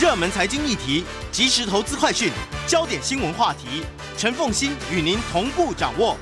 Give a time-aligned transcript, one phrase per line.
[0.00, 2.28] 热门财经议题、即时投资快讯、
[2.66, 3.84] 焦点新闻话题，
[4.16, 6.16] 陈凤馨与您同步掌握。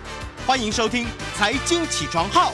[0.46, 2.50] 欢迎收听《财经起床号》。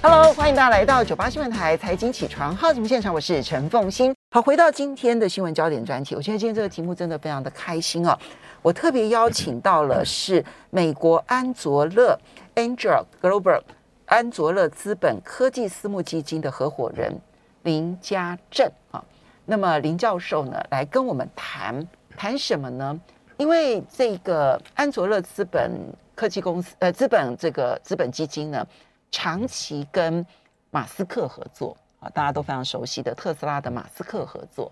[0.00, 4.14] Hello，欢迎大家来到九八新闻台《财经起床号》节目现场，我是陈凤馨。
[4.30, 8.16] 好，回到今天的新闻焦点专题，我觉得今天这个题目真的非常的开心哦。
[8.62, 12.16] 我特别邀请到了是美国安卓乐
[12.54, 13.62] Angel Global
[14.06, 17.20] 安卓乐资本科技私募基金的合伙人
[17.64, 19.02] 林家正啊。
[19.50, 21.84] 那么林教授呢，来跟我们谈
[22.16, 23.00] 谈什么呢？
[23.36, 25.72] 因为这个安卓乐资本
[26.14, 28.64] 科技公司呃资本这个资本基金呢，
[29.10, 30.24] 长期跟
[30.70, 34.70] 马斯克合作啊，大家都非常熟悉的特斯拉的马斯克合作。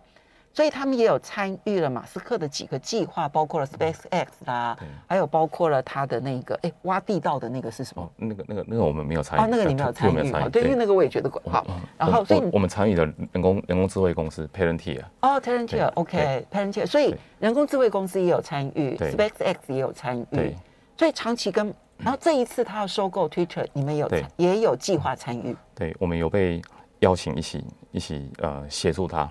[0.58, 4.76] 所以他们也有参与了马斯克的几个计划，包括了 SpaceX 啦，
[5.06, 8.02] 还有包括了他的那个哎挖地道的那个是什么？
[8.02, 9.40] 哦，那个那个那个我们没有参与。
[9.40, 10.50] 哦，那个你没有参与。
[10.50, 11.64] 对，因为那个我也觉得好。
[11.96, 15.10] 然后，所以我们参与了人工人工智慧公司 Parenti 啊。
[15.20, 16.84] 哦，Parenti，OK，Parenti，。
[16.84, 20.56] 所以人工智慧公司也有参与，SpaceX 也有参与。
[20.96, 25.56] 所以长期跟，然后这一次他要收购 Twitter，你们有也有计划参与。
[25.76, 26.60] 对，我们有被。
[27.00, 29.30] 邀请一起一起呃协助他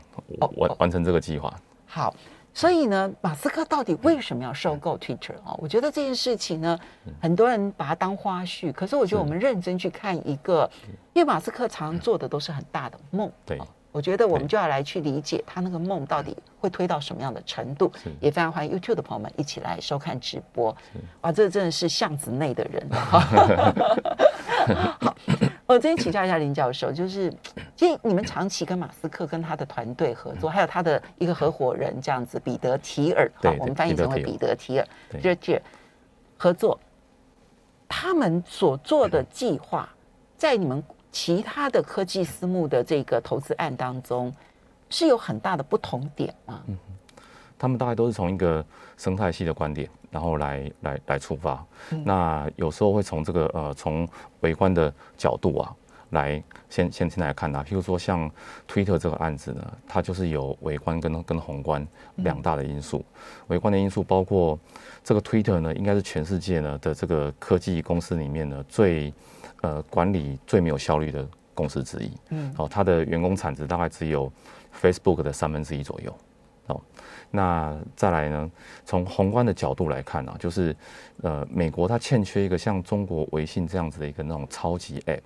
[0.58, 1.54] 完完成这个计划。
[1.86, 2.14] 好，
[2.54, 5.56] 所以呢，马斯克到底为什么要收购 Twitter 啊？
[5.58, 6.80] 我觉得这件事情呢，
[7.22, 10.70] 很多人把它当花絮，可是我觉得我们认真去看一个，
[11.14, 13.32] 因为马斯克常做的都是很大的梦。
[13.45, 13.60] 对。
[13.90, 20.76] 我觉得我们就要来去理解他那个梦到底会推到什么样的程度，也非常欢迎 YouTube 的朋友们一起来收看直播。
[21.22, 22.88] 哇，这真的是巷子内的人。
[25.00, 25.16] 好，
[25.68, 27.32] 我这边请教一下林教授，就是，
[27.76, 34.88] 其实你们长期跟马斯克跟他的团队合作，还有他的一个合伙人这样子，彼得提尔，好，我们翻译成为彼得提尔，
[35.22, 35.62] 这这
[36.38, 36.80] 合作，
[37.88, 39.88] 他们所做的计划，
[40.38, 40.84] 在你们。
[41.10, 44.32] 其他的科技私募的这个投资案当中，
[44.88, 46.62] 是有很大的不同点吗？
[46.68, 46.78] 嗯，
[47.58, 48.64] 他们大概都是从一个
[48.98, 51.66] 生态系的观点，然后来来来出发。
[51.92, 54.08] 嗯、那有时候会从这个呃，从
[54.42, 55.76] 微观的角度啊，
[56.12, 57.64] 来先先先来看它。
[57.64, 58.30] 譬如说像
[58.66, 61.86] 推特这个案子呢，它就是有微观跟跟宏观
[62.16, 63.00] 两大的因素。
[63.00, 64.58] 嗯、微观的因素包括
[65.04, 69.14] 这个推特呢，应该是全世界呢的这个科技公司里面呢最。
[69.62, 72.12] 呃，管理最没有效率的公司之一。
[72.30, 74.32] 嗯，哦，它的员工产值大概只有
[74.80, 76.16] Facebook 的三分之一左右。
[76.67, 76.82] 哦，
[77.32, 78.52] 那再来呢？
[78.86, 80.76] 从宏观的角度来看啊，就是
[81.22, 85.22] 呃，美国它欠缺一个像中国微信这样子的一个那种超级 App、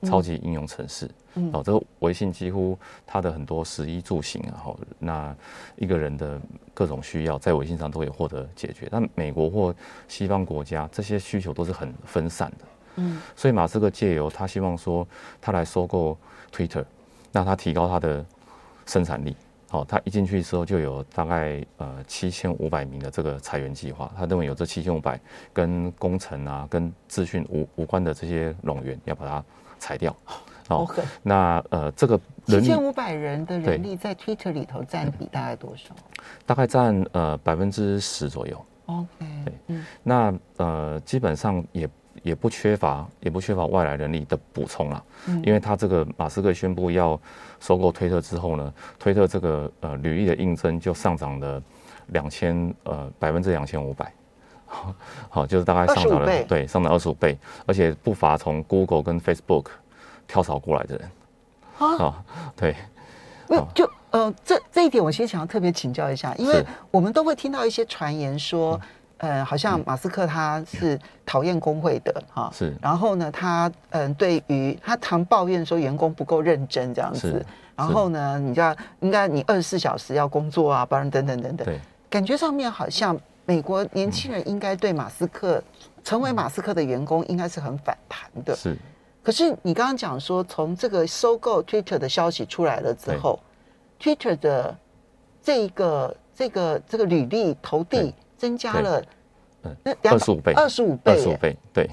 [0.00, 1.10] 嗯、超级应用程式。
[1.34, 5.34] 嗯，哦，这个微信几乎它的很多食衣住行啊，哦，那
[5.76, 6.40] 一个人的
[6.74, 8.88] 各种需要在微信上都可以获得解决。
[8.90, 9.74] 但美国或
[10.08, 12.64] 西方国家这些需求都是很分散的。
[12.96, 15.06] 嗯，所以马斯克借由他希望说，
[15.40, 16.18] 他来收购
[16.52, 16.84] Twitter，
[17.30, 18.26] 那他提高他的
[18.86, 19.36] 生产力。
[19.70, 24.10] 好，他一进去的时候就有大概呃七千五百名的这个裁员计划。
[24.16, 25.18] 他认为有这七千五百
[25.52, 29.44] 跟工程啊、跟资讯无无关的这些冗员要把它
[29.78, 30.14] 裁掉。
[30.66, 31.04] 好，Okay.
[31.22, 35.94] 那呃这个七千五百人的人力在 Twitter 里头占比大概多少？
[36.44, 38.66] 大概占呃百分之十左右。
[38.86, 39.06] OK，
[39.44, 41.88] 对，嗯，那呃基本上也。
[42.22, 47.18] 也不缺乏，也不缺乏外来人力的补充了，嗯，因为他这个马斯克宣布要
[47.60, 51.62] 收购推特之后呢，推特这个呃履历的应征就上涨了
[52.08, 54.12] 两千呃百分之两千五百，
[55.30, 59.66] 好，就是大概上涨了对，上涨二十五倍，而且不乏从 Google 跟 Facebook
[60.28, 61.10] 跳槽过来的人，
[61.78, 62.22] 啊，
[62.54, 62.76] 对，
[63.74, 68.78] 就呃这这一点我其实想要特别请教一下，因为我们都会听到一些传言说。
[69.20, 72.74] 呃，好像马斯克他是讨厌工会的哈，是。
[72.80, 77.44] 然后呢，他嗯，对于他常抱怨说员工不够认真这样子。
[77.76, 81.66] 然后呢，你知道应该你二十四小时要工作啊，不然等等等等。
[81.66, 81.78] 对。
[82.08, 83.14] 感觉上面好像
[83.44, 85.62] 美国年轻人应该对马斯克
[86.02, 88.56] 成为马斯克的员工应该是很反弹的。
[88.56, 88.74] 是。
[89.22, 93.38] 可是你刚刚讲说，从这个收购 Twitter 的消息出来了之后
[94.00, 94.74] ，Twitter 的
[95.42, 98.14] 这一个这个这个履历投递。
[98.40, 99.04] 增加了，
[99.64, 101.90] 嗯，二十五倍，二十五倍，二十五倍，对，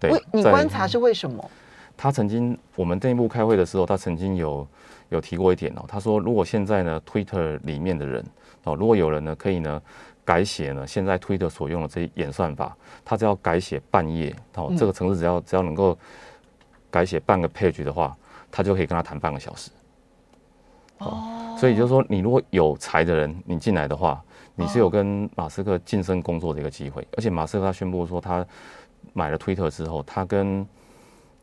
[0.00, 0.10] 对。
[0.32, 1.50] 你观察是为什么？
[1.98, 4.66] 他曾经，我们内部开会的时候，他曾经有
[5.10, 5.84] 有提过一点哦。
[5.86, 8.24] 他说，如果现在呢，Twitter 里面的人
[8.64, 9.82] 哦，如果有人呢可以呢
[10.24, 12.74] 改写呢现在 Twitter 所用的这些演算法，
[13.04, 15.98] 他只要改写半页哦，这个程式只要只要能够
[16.90, 18.16] 改写半个 page 的话，
[18.50, 19.70] 他就可以跟他谈半个小时。
[21.00, 24.24] 哦，所以就是说，你如果有才的人，你进来的话。
[24.54, 28.44] 你是有跟马斯克晋升工作的一个机会，而且马斯克他宣布说他
[29.12, 30.66] 买了推特之后，他跟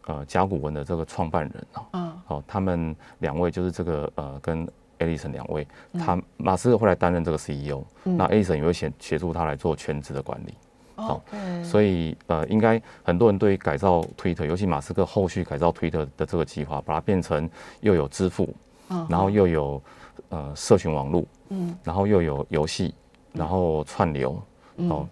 [0.06, 4.68] 呃甲骨文的这个创办人啊，嗯，哦，他们两位就是这个呃跟
[5.00, 10.54] 艾利森两位，他马斯克会来担任这个 CEO，嗯、那艾利森也会协协助他来做全职的管理。
[10.96, 18.54] 好、嗯，所以呃，应该很多人对于改造 Twitter，尤其马斯克后续改造 Twitter 的这个计划，把它变成又有支付，
[18.90, 19.82] 嗯、然后又有
[20.28, 22.94] 呃社群网络，嗯，然后又有游戏，
[23.34, 24.42] 然后串流，
[24.78, 25.08] 哦，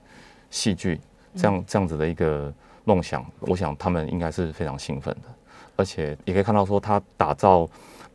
[0.50, 1.00] 戏剧
[1.36, 2.54] 这样这样子的一个
[2.84, 5.30] 梦想，我想他们应该是非常兴奋的，
[5.75, 7.68] 而且也可以看到说他打造。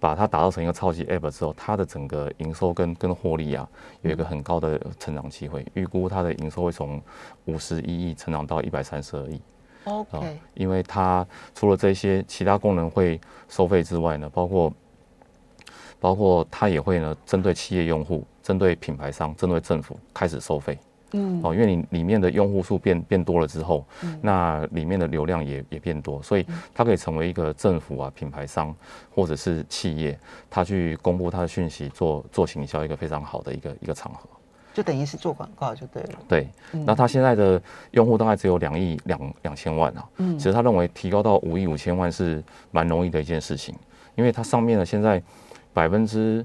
[0.02, 3.64] 把它打造成一个超级 App 之后，它的整个营收跟跟获利啊，
[4.00, 5.64] 有一个很高的成长机会。
[5.74, 7.00] 预估它的营收会从
[7.44, 9.40] 五十一亿成长到一百三十二亿。
[9.84, 11.24] OK，因为它
[11.54, 14.72] 除了这些其他功能会收费之外呢，包括
[16.00, 20.78] 包括它也会呢，针对企业用户、针对品牌商、针对政府开始收费。
[21.14, 28.74] 嗯，哦，因为你里面的用户数变变多了之后，嗯、那里面的流量也也变多，所以它可以成为一个政府啊、品牌商
[29.14, 30.18] 或者是企业，
[30.48, 34.20] 它去公布它的讯息、做做行销一个非常好的一个一个场合，
[34.72, 36.18] 就等于是做广告就对了。
[36.26, 36.48] 对，
[36.86, 37.60] 那他现在的
[37.90, 43.74] 用户大概只有两亿两两千万啊，嗯，其实他认为提高到五亿五千万是蛮容易的一件事情，
[44.14, 45.22] 因为它上面呢现在
[45.74, 46.42] 百分之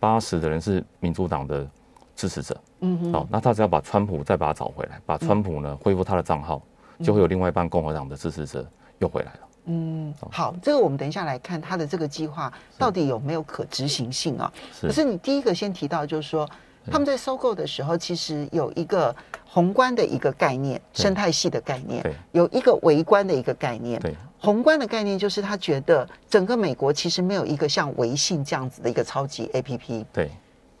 [0.00, 1.68] 八十的人是民主党的
[2.16, 2.60] 支持者。
[2.80, 6.60] 嗯，好，那他只要把川普再把他找回来，把川普呢恢复他的账号，
[7.04, 8.66] 就会有另外一半共和党的支持者
[8.98, 9.40] 又回来了。
[9.66, 14.50] 嗯，好，这个我们等一下来看他的这个计划到底有没有可执行性啊？
[14.72, 14.86] 是。
[14.86, 16.48] 可是你第一个先提到就是说，
[16.90, 19.14] 他们在收购的时候其实有一个
[19.46, 24.00] 宏观的一个概念，生态系的概念，对，有一个微观的一个概念。
[24.40, 30.04] 对，宏观的概念就是他觉得整个美国其实没有一个像微信这样子的一个超级 APP。
[30.12, 30.30] 对。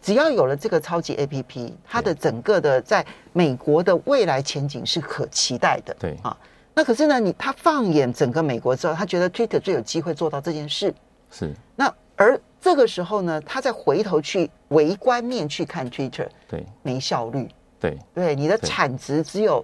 [0.02, 3.04] 只要有了这个超级 APP，它的整个的在
[3.34, 5.94] 美国的未来前景是可期待的。
[6.00, 6.34] 对啊，
[6.72, 10.94] 那可是呢，你他放眼整个美国之后，他觉得 Twitter 最有机会做到这件事。
[11.30, 11.52] 是。
[11.76, 17.46] 那而这个时候呢，他再回头去微观面去看 Twitter，对，没效率。
[17.78, 19.62] 对对，你的产值只有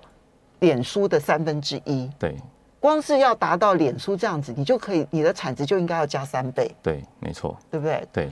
[0.61, 2.11] 脸书的三分之一。
[2.19, 2.37] 对。
[2.81, 6.75] 光是要达到脸书这样子，你就可以，你的产值就应该要加三倍。
[6.83, 7.57] 对，没错。
[7.71, 8.07] 对不对？
[8.13, 8.31] 对。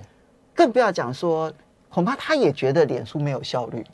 [0.54, 1.52] 更不要讲说。
[1.90, 3.86] 恐怕他也觉得脸书没有效率，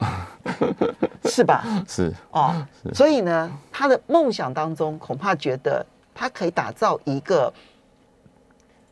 [1.29, 1.63] 是吧？
[1.87, 7.53] 是哦，是所以呢，他的梦想当中恐怕觉得他可以打造一个，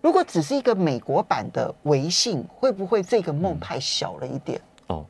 [0.03, 4.61] 如果只是一个美国版的微信，会不会这个梦太小了一点？
[4.89, 5.07] 嗯、哦，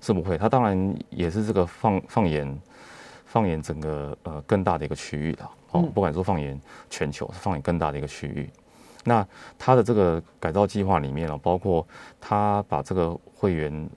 [0.00, 0.38] 是不会。
[0.38, 2.58] 他当然也是这个放放眼
[3.32, 8.46] 放眼整个呃更大的一个区域的哦，不管说放眼全球，是放眼更大的一个区域。
[9.04, 9.26] 那
[9.58, 11.84] 它的这个改造计划里面呢，包括
[12.20, 13.88] 它把这个会员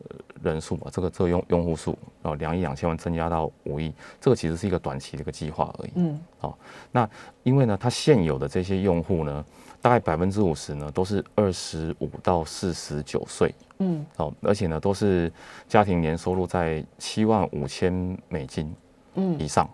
[0.41, 5.91] 人数啊，这个这个用用户数啊，两亿两千万增加到五亿，这个其实是一个短期的一个计划而已。
[5.95, 6.57] 嗯，哦，
[6.93, 7.07] 那
[7.43, 9.45] 因为呢，它现有的这些用户呢，
[9.81, 13.53] 大概百分之五十呢都是二十五到四十九岁。
[13.79, 15.29] 嗯，哦，而且呢都是
[15.67, 18.73] 家庭年收入在七万五千美金
[19.15, 19.67] 嗯以上。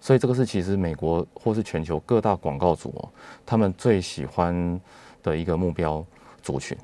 [0.00, 3.08] 所以这个是其实美国或是全球各大广告主哦，
[3.46, 4.80] 他们最喜欢
[5.22, 6.04] 的一个目标
[6.42, 6.76] 族群。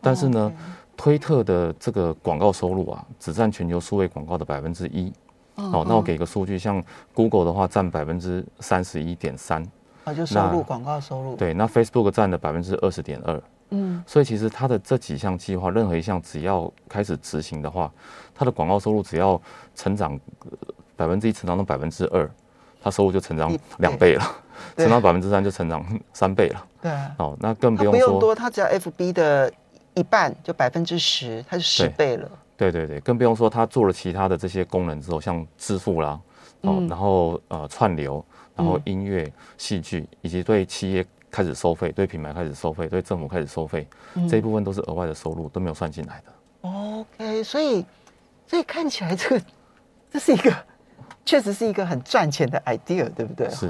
[0.00, 0.52] 但是呢，
[0.96, 5.12] 推特的这个广告收入啊，只占全球数位广告的百分之一。
[5.56, 6.82] 哦，那我给个数据，像
[7.12, 9.62] Google 的话占百分之三十一点三。
[10.04, 11.34] 啊，就收入广告收入。
[11.34, 13.42] 对，那 Facebook 占了百分之二十点二。
[13.70, 14.02] 嗯。
[14.06, 17.92] 所以其实它的这几项计划，任何一项只要开始执行的话，
[18.34, 19.40] 它的广告收入只要
[19.74, 20.18] 成长
[20.96, 22.28] 百分之一，成长到百分之二。
[22.82, 24.22] 他收入就成长两倍了，
[24.78, 26.66] 成长百分之三就成长三倍了。
[26.80, 29.52] 对，哦，那更不用说，多，他只要 FB 的
[29.94, 32.30] 一半就百分之十，他就十倍了。
[32.56, 36.20] 对对对，更不用说他做了其他的这些功能之后，像支付啦，
[36.60, 38.24] 哦，然后呃串流，
[38.54, 43.84] 然后音乐、戏剧，以及对企业开始收费，对品牌开始收费，对政府开始收费，
[44.30, 46.70] 这一部分都是额外的收入，都没有算进来的。
[46.70, 47.84] OK，所以
[48.46, 49.42] 所以看起来这个
[50.12, 50.54] 这是一个。
[51.26, 53.50] 确实是一个很赚钱的 idea，对不对？
[53.50, 53.68] 是，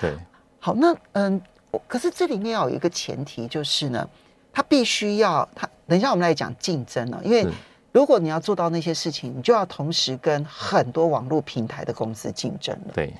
[0.00, 0.16] 对。
[0.58, 1.40] 好，那嗯，
[1.86, 4.08] 可是这里面要有一个前提，就是呢，
[4.50, 7.46] 它必须要它等一下我们来讲竞争了，因为
[7.92, 12.92] 如果你要做到那些事情，你就要同时跟很多网络平台的公司竞争了。
[12.94, 13.12] 对。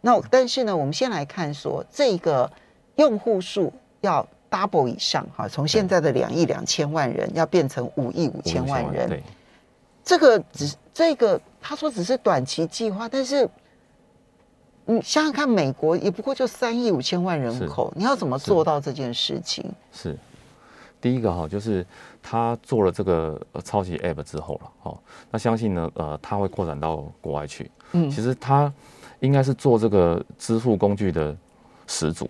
[0.00, 2.48] 那但是呢，我们先来看说这个
[2.94, 3.72] 用户数
[4.02, 9.08] 要 double 以上哈，从现在的两亿两千万人要变成五亿五千万人。
[9.08, 9.22] 对。
[10.04, 11.40] 这个只这个。
[11.62, 13.48] 他说只是短期计划，但是
[14.84, 19.64] 你想想看，美国也不过就三亿五千万人口，你要怎么做到这件事情？
[19.92, 20.18] 是，是
[21.00, 21.86] 第一个哈，就是
[22.20, 24.98] 他做了这个超级 App 之后了，哦，
[25.30, 27.70] 那相信呢，呃，他会扩展到国外去。
[27.92, 28.72] 嗯，其实他
[29.20, 31.36] 应该是做这个支付工具的
[31.86, 32.28] 始祖，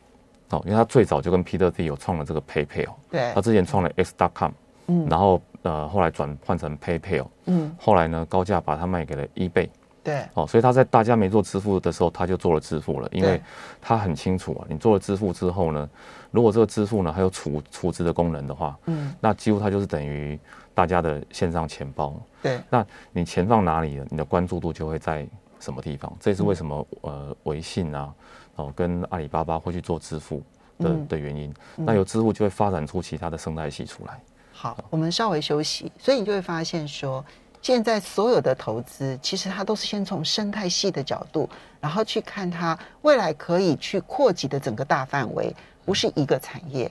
[0.50, 4.52] 哦，因为他最早就跟 Peter Thiel 有创了这个 PayPal，对，他之前创了 X.com，
[4.88, 9.68] 嗯，然后呃后来转换成 PayPal，嗯，后来呢高价把它卖给了 eBay。
[10.04, 13.40] 对，哦，所以他在大家没做支付的时候，他就做了支付了，因为
[13.80, 15.88] 他很清楚啊，你做了支付之后呢，
[16.32, 20.36] 如果这个支付呢还有储储值的功能的话，嗯，那几乎它就是等于
[20.74, 22.20] 大家的线上钱包。
[22.42, 25.24] 对，那你钱放哪里了，你的关注度就会在
[25.60, 26.12] 什么地方。
[26.18, 28.12] 这也是为什么呃微信啊，
[28.56, 30.38] 哦跟阿里巴巴会去做支付
[30.78, 31.54] 的嗯的原因。
[31.76, 34.20] 那有支付就会发展出其他的生态系出来。
[34.62, 37.24] 好，我们稍微休息，所以你就会发现说，
[37.60, 41.48] 现在所有的投资其实它都是先从生态系的角度，
[41.80, 45.52] 然后去看它未来可以去扩及的整个大范围，
[45.84, 46.88] 不是一个产业，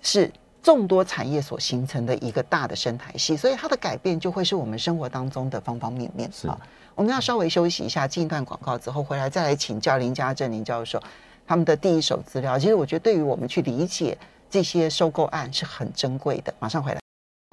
[0.00, 6.32] 是众多产业所形成的一个大的生态系，所以它的改变就会是我们生活当中的方方面面。
[6.32, 6.58] 是啊，
[6.94, 10.98] 我们要稍微休息一下，进一段广告之后回来再来请教林家正林教授
[11.46, 12.58] 他们的第一手资料。
[12.58, 14.16] 其实我觉得对于我们去理解
[14.48, 16.54] 这些收购案是很珍贵的。
[16.58, 17.01] 马上回来。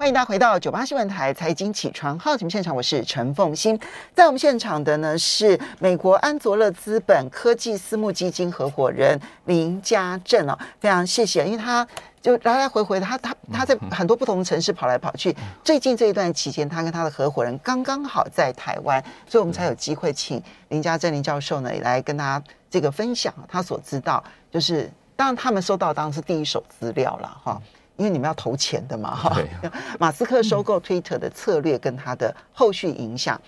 [0.00, 3.78] 欢迎大家回到九八新闻台财经起床号节目现场，我是陈凤欣。
[4.14, 11.86] 在我们现场的呢是美国安佐勒资本科技私募基金合伙人林家正哦，非常谢谢，因为他
[12.22, 15.36] 就来来回回，他他他在很多不同的城市跑来跑去。
[15.62, 27.60] 最近这一段期间，他跟他的合伙人刚刚好在台湾，所以我们才有机会请林家正林教授呢来跟他这个分享他所知道，就是当然他们收到当然是第一手资料了哈。
[28.00, 29.36] 因为你们要投钱的嘛，哈。
[30.00, 33.38] 马斯克收购 Twitter 的策略跟它的后续影响。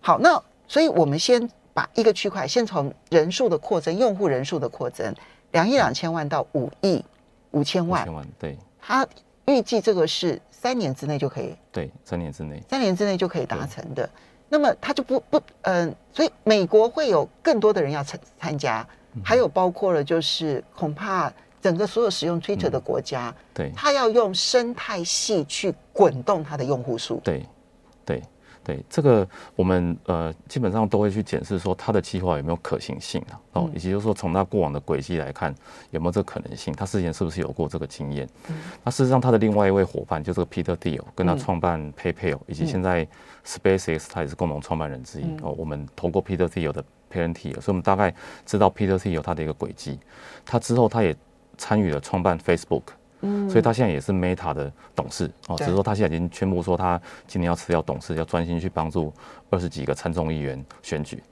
[0.00, 5.14] 好，那所以我们先把一个区块，先从人数的扩增，用户人数的扩增，
[5.52, 7.04] 两亿两千万到五亿
[7.52, 8.02] 五千万。
[8.02, 8.58] 五千万，对。
[8.80, 9.06] 他
[9.46, 11.54] 预计这个是三年之内就可以。
[11.70, 12.60] 对，三年之内。
[12.68, 14.10] 三年之内就可以达成的。
[14.48, 18.84] 那么他就不不嗯、呃，所以美国会有更多的人要参参加，
[19.22, 21.32] 还有包括了就是恐怕。
[21.60, 27.20] 整个所有使用 Twitter 的国家，嗯、对，他要用生态系去滚动它的用户数。
[27.22, 27.44] 对，
[28.04, 28.22] 对，
[28.64, 35.54] 对，这个我们呃基本上都会去检视说它的计划有没有可行性啊，哦，以及就是说从它过往的轨迹来看
[35.90, 38.26] 有没有这个可能性，他之前是不是有过这个经验？
[38.48, 43.06] 嗯、那事实上他的另外一位伙伴就是 Peter Thiel，跟他创办 PayPal，、嗯、以及现在
[43.44, 45.54] SpaceX 他也是共同创办人之一、嗯、哦。
[45.58, 48.14] 我们投过 Peter Thiel 的 Parent Thiel，所以我们大概
[48.46, 49.98] 知道 Peter Thiel 他的一个轨迹，
[50.46, 51.14] 他之后他也。
[51.60, 52.82] 参与了创办 Facebook，
[53.20, 59.12] 嗯，所以他现在也是 Meta 的董事哦，只是说他现在已经宣布说他今年要辞掉董事，要专心去帮助
[59.50, 61.22] 二十几个参众议员选举。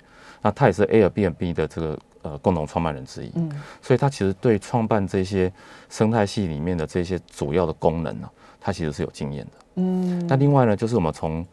[0.43, 5.51] 那他也是 Airbnb 的这个呃共同创办人之一，嗯，所以他其实对创办这些
[5.89, 8.29] 生态系里面的这些主要的功能呢，
[8.61, 10.27] 他其实是有经验的，嗯。
[10.29, 11.45] 那另外呢，就是我们从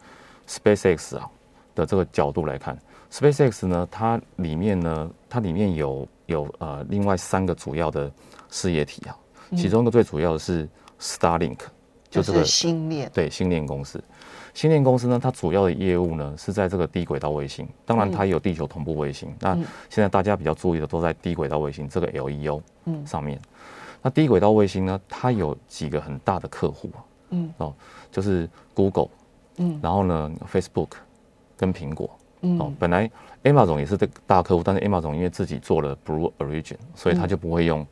[0.46, 1.28] SpaceX 啊
[1.74, 2.78] 的这个角度来看
[3.10, 8.12] ，SpaceX 呢，它里面呢，它里面有有呃另外三个主要的。
[8.48, 9.18] 事业体啊，
[9.56, 10.68] 其中一个最主要的是
[11.00, 11.70] Starlink，、嗯、
[12.08, 14.02] 就这个星链，对星链公司。
[14.54, 19.28] 星链公司呢，它主要的业务呢是在这个低轨道卫星，当然它也有地球同步卫星。
[19.30, 19.54] 嗯、那
[19.90, 22.62] 现在大家比较注意的都在低轨道卫星这个 LEO
[23.04, 23.36] 上面。
[23.36, 23.48] 嗯、
[24.02, 27.74] 那低轨道卫星呢，它有几个很大的客户啊，嗯哦，
[28.12, 29.08] 就是 Google，
[29.56, 30.90] 嗯，然后呢 Facebook
[31.56, 32.58] 跟苹果，嗯。
[32.58, 33.10] 哦，本来
[33.44, 37.86] Amazon 也是这个大客户，但是 Amazon 因为自己做了 Blue Origin，所以他就不会用。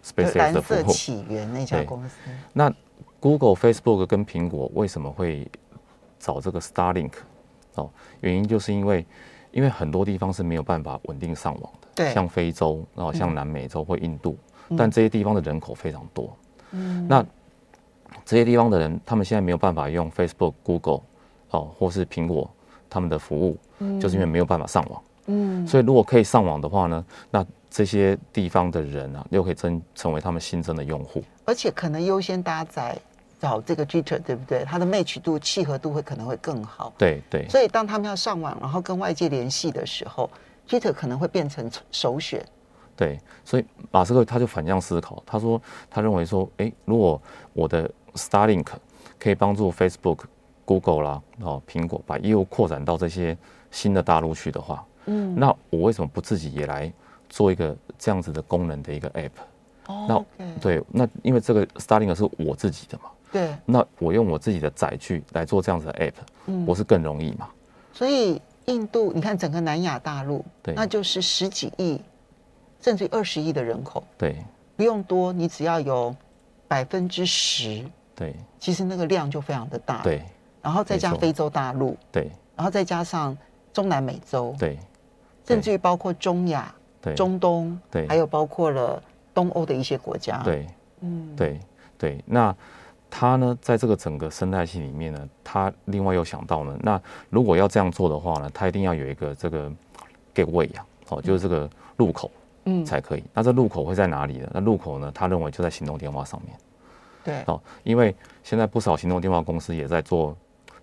[0.00, 2.14] SpaceX 的蓝色起源那家公司，
[2.52, 2.72] 那
[3.18, 5.46] Google、Facebook 跟苹果为什么会
[6.20, 7.12] 找这个 Starlink？
[7.74, 7.90] 哦，
[8.20, 9.04] 原因就是因为，
[9.50, 14.38] 因为很多地方是没有办法稳定上网的，对，像非洲，然后像南美洲或印度，
[14.78, 16.34] 但这些地方的人口非常多，
[16.70, 17.22] 嗯，那
[18.24, 21.00] 这些地方的人，他们现在没有办法用 Facebook、Google
[21.50, 22.48] 哦，或是苹果
[22.88, 23.56] 他们的服务，
[24.00, 32.98] 就是因为没有办法上网，嗯，所以如果可以上网的话呢，那这些地方的人啊，又可以增成为他们新增的用户，而且可能优先搭载
[33.38, 34.64] 找这个 Twitter，对不对？
[34.64, 36.92] 它的 match 度、契合度会可能会更好。
[36.98, 37.48] 对对。
[37.48, 40.28] 所以当他们要上网，然后跟外界联系的时候
[40.68, 42.44] ，Twitter 可能会变成首选。
[42.96, 47.20] 对，所以马斯克他就反向思考，他说他认为说，哎，如果
[47.52, 48.66] 我的 Starlink
[49.20, 50.20] 可以帮助 Facebook、
[50.68, 53.34] Google 啦，哦，苹果把业务扩展到这些
[53.70, 56.92] 新的大陆去的话，嗯，那我为什么不自己也来？
[57.30, 59.30] 做一个这样子的功能的一个 app，
[59.86, 60.06] 哦，
[60.38, 66.14] 那对，那因为这个 Starling 是我自己的嘛，对，那我用我自己的载具来做这样子的 app，
[66.46, 67.46] 嗯，我是更容易嘛。
[67.92, 72.00] 所以印度，你看整个南亚大陆，对，那就是十几亿，
[72.80, 74.36] 甚至于二十亿的人口，对，
[74.74, 76.16] 不用多，你只要有
[76.66, 77.84] 百分之十，
[78.14, 80.22] 对，其实那个量就非常的大，对，
[80.68, 83.34] 然后再加非洲大陆，对，然后再加上
[83.72, 84.78] 中南美洲，对，
[85.46, 86.70] 甚至于包括中亚。
[87.00, 87.14] 对。
[87.14, 90.66] 中东，对，还有包括了东欧的一些国家，对，
[91.00, 91.58] 嗯，对
[91.96, 92.22] 对。
[92.26, 92.54] 那
[93.08, 99.72] 他呢，在这个整个生态系里面呢，他另外又想到呢，那如果要这样做的话呢，他一定要有一个这个
[100.34, 102.30] gateway 啊，哦，就是这个入口，
[102.64, 103.24] 嗯，才可以。
[103.32, 104.50] 那这入口会在哪里呢？
[104.52, 106.54] 那入口呢，他认为就在行动电话上面。
[107.24, 110.36] 对，哦，因为现在不少行动电话公司也在做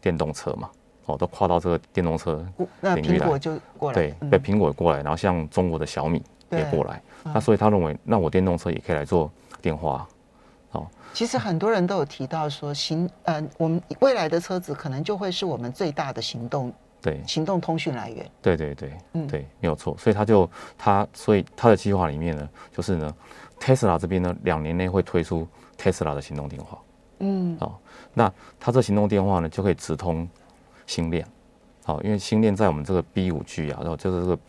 [0.05, 0.69] 电动车嘛，
[1.07, 2.67] 哦，都跨到这个电动车领
[3.03, 6.21] 域来，苹果就过来，对，被苹果过来，然后像中国的小米
[6.51, 9.31] 也过来，那所以他认为，那我电动车也可以来做
[9.63, 10.07] 电话。
[10.73, 10.85] 哦。
[11.11, 16.71] 其实很多人都有提到说行，呃，我们未来的车子可能就会是我们最大的行动，
[17.01, 18.29] 对，行动通讯来源。
[18.43, 19.97] 对对对，嗯，对，没有错。
[19.97, 20.47] 所以他就
[20.77, 23.11] 他，所以他的计划里面呢，就是呢
[23.59, 25.47] ，Tesla 这边呢，两年内会推出
[25.79, 26.77] Tesla 的行动电话。
[27.19, 27.79] 嗯，好，
[28.15, 30.27] 那它这行动电话呢，就可以直通
[30.87, 31.23] 星链。
[31.83, 34.39] 好，因为星链在我们这个 B 五 G 啊，然后就是这个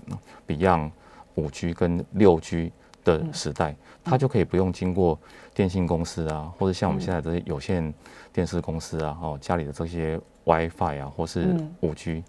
[0.46, 0.90] Beyond
[1.35, 2.73] 五 G 跟六 G
[3.04, 5.18] 的时代，嗯、它就可以不用经过
[5.52, 7.92] 电信公司啊，或者像我们现在这些有线
[8.32, 12.25] 电视公司啊，哦，家里的这些 WiFi 啊，或是五 G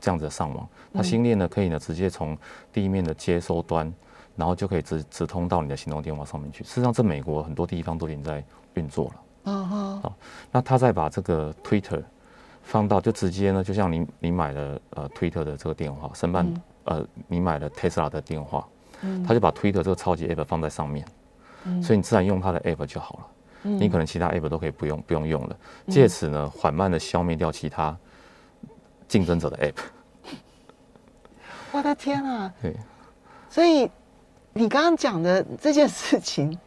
[0.00, 2.36] 这样子的上网，它星链呢可以呢直接从
[2.72, 3.92] 地面的接收端，
[4.36, 6.64] 然后就可以直直通到你的行动电话上面去。
[6.64, 8.42] 事实上，这美国很多地方都已经在
[8.74, 9.14] 运作了。
[9.44, 10.00] 嗯哼。
[10.02, 10.14] 好，
[10.52, 12.02] 那他再把这个 Twitter
[12.62, 16.46] 放到，就直接呢，就像你你买了呃 Twitter 的这个电话，申办
[16.84, 18.66] 呃你买了 Tesla 的电话。
[19.26, 21.06] 他就把 Twitter 这个超级 App 放在上面，
[21.82, 23.26] 所以你自然用他的 App 就好了。
[23.62, 25.56] 你可能其他 App 都可以不用不用用了，
[25.88, 27.94] 借此呢缓慢的消灭掉其他
[29.06, 29.76] 竞争者的 App。
[31.72, 32.50] 我的天啊！
[32.62, 32.74] 对，
[33.50, 33.90] 所以
[34.54, 36.58] 你刚刚讲的这件事情，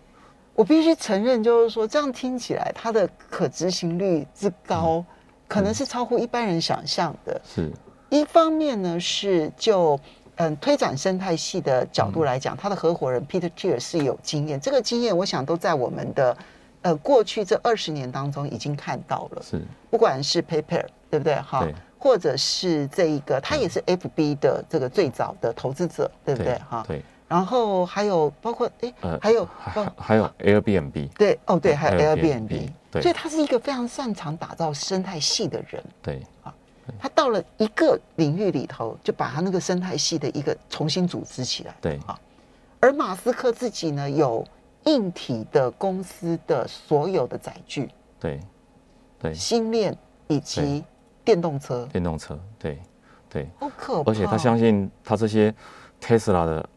[0.58, 5.06] 我必须承认，就是说这样听起来，它的可执行率之高，
[5.48, 7.40] 可能是超乎一般人想象的。
[7.46, 7.72] 是，
[8.10, 9.98] 一方面呢是就。
[10.40, 14.62] 嗯，推展生态系的角度来讲，他的合伙人 Peter Thiel 是有经验。
[14.62, 16.38] 这个经验，我想都在我们的
[16.84, 19.42] 呃过去这二十年当中已经看到了。
[19.42, 19.60] 是，
[19.90, 21.34] 不管是 PayPal 对不对？
[21.38, 26.54] 哈，或者是这一个，他也是 FB 的这个最早的投资者，对不对？
[26.70, 27.02] 哈，对。
[27.28, 31.10] 然后还有包括哎，还有还还有 Airbnb。
[31.10, 32.70] 对，哦对，还有 Airbnb。
[32.92, 35.84] 对，所以他是一个非常擅长打造生态系的人。
[36.02, 36.54] 对，啊。
[36.98, 41.76] 他到了一个领域里头，就把他那个生态系的一个重新组织起来。
[41.82, 42.18] 对啊，
[42.80, 44.42] 而马斯克自己呢，有
[44.86, 47.90] 硬体的公司的所有的载具。
[48.18, 48.40] 对
[49.20, 49.94] 对，星链
[50.28, 50.82] 以及
[51.26, 51.86] 电动车。
[51.92, 52.80] 电动车，对
[53.30, 54.10] 对，好可怕。
[54.10, 55.54] 而且他相信他这些
[56.02, 56.70] Tesla 的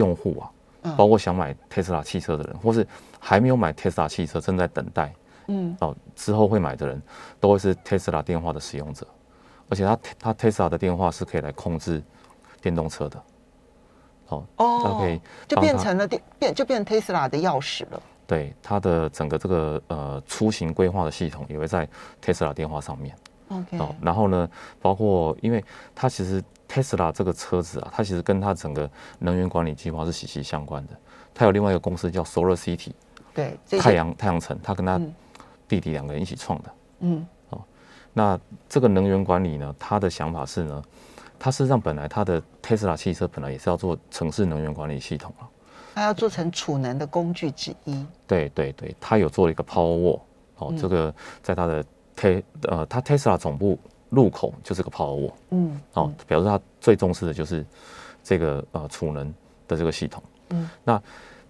[0.00, 0.42] 用户
[0.82, 2.86] 啊，包括想买特斯拉汽车的人，或是
[3.18, 5.12] 还没有买特斯拉汽车正在等待。
[5.48, 7.00] 嗯，哦，之后会买的人
[7.38, 9.06] 都会是 Tesla 电话的使用者，
[9.68, 12.02] 而且他他 Tesla 的电话是可以来控制
[12.62, 13.22] 电动车的，
[14.28, 18.00] 哦，哦，他可以就变成了电变就变成 Tesla 的钥匙了。
[18.26, 21.88] 对，它的整个这个呃出行规划的系统也会在
[22.24, 23.12] Tesla 电话上面。
[23.48, 24.48] OK，哦，然后呢，
[24.80, 25.64] 包括因为
[25.96, 30.92] 它其实 Tesla 这个车子啊，它其实跟它整个能源管理计划是息息相关的。
[31.34, 32.92] 它有另外一个公司叫 Solar City，
[33.34, 34.96] 对，太阳太阳城，它跟它。
[34.96, 35.14] 嗯
[35.70, 37.62] 弟弟两个人一起创的，嗯，哦，
[38.12, 38.36] 那
[38.68, 40.82] 这个能源管理呢，他的想法是呢，
[41.38, 45.46] 他事实上本来他的 Tesla 汽车本来也是要做城市能源管理系统啊，
[45.94, 48.04] 它要做成储能的工具之一。
[48.26, 50.20] 对对对，他有做了一个 Powerwall，
[50.56, 51.84] 哦，这个在他的
[52.16, 53.78] 特呃，他特斯拉总部
[54.10, 57.64] 入口就是个 Powerwall，嗯，哦，表示他最重视的就是
[58.22, 59.32] 这个呃储能
[59.66, 61.02] 的这个系统，嗯，那。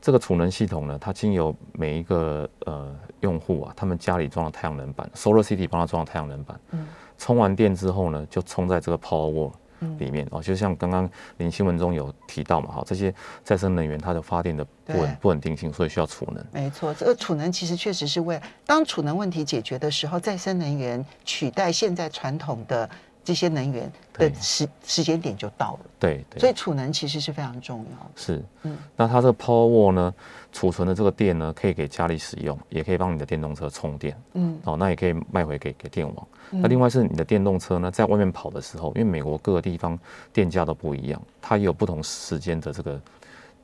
[0.03, 9.53] 这个储能系统呢，它经由每一个呃用户啊，他们家里装了太阳能板，Solar City 帮他装了太阳能板，嗯，充完电之后呢，就充在这个 Powerwall
[9.99, 16.45] 里面哦，就像刚刚您新闻中有提到嘛，哈，这些再生能源它的发电的不稳不稳定性，所以需要储能。
[16.53, 22.89] 没错，这个储能其实确实是为当储能问题解决的时候，再生能源取代现在传统的。
[23.31, 28.11] 这些能源的时时间点就到了，对对，所以储能其实是非常重要。
[28.17, 30.13] 是，嗯，那它这个 Powerwall 呢，
[30.51, 36.27] 储存的这个电呢，可以给家里使用，也可以帮你的电动车充电，嗯，哦，那也可以卖回给给电网。
[36.51, 39.97] 那另外是你的电动车呢，在外面跑的时候，因为美国各个地方
[40.33, 43.01] 电价都不一样，它也有不同时间的这个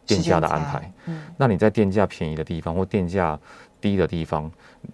[0.07, 0.93] 电价的安排。
[1.07, 3.37] 嗯，那你在电价便宜的地方或电价
[3.81, 4.49] 低的地方，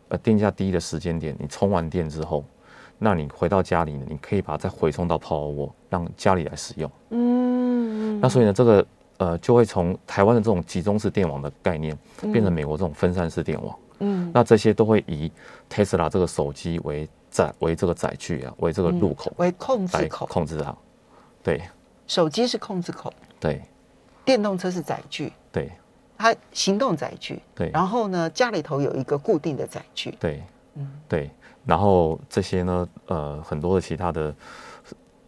[0.09, 2.43] 呃，电价低的时间点，你充完电之后。
[3.03, 4.07] 那你回到家里呢？
[4.09, 6.91] 你可以把它再回送到 Powerwall，让家里来使用。
[7.11, 8.87] 嗯，那所以呢，这个
[9.17, 11.99] 呃就会从台湾的这种集中式电网的概念，
[12.33, 13.77] 变成美国这种分散式电网。
[13.99, 15.31] 嗯，那这些都会以
[15.69, 20.75] Tesla 这个手机为载为这个载具啊，为这个入口，为控制口，控制它。
[21.43, 21.61] 对，
[22.07, 23.13] 手机是控制口。
[23.41, 23.61] 对，
[24.25, 25.33] 电动车是载具。
[25.51, 25.71] 对。
[26.19, 30.41] 它行动载具，对，然后呢，家里头有一个固定的载具，对，
[30.75, 31.29] 嗯，对，
[31.65, 34.35] 然后这些呢，呃，很多的其他的